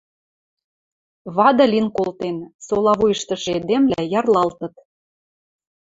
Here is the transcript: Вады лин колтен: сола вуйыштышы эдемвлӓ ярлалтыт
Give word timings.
Вады 1.35 1.63
лин 1.71 1.87
колтен: 1.97 2.37
сола 2.65 2.93
вуйыштышы 2.99 3.51
эдемвлӓ 3.59 4.01
ярлалтыт 4.19 4.73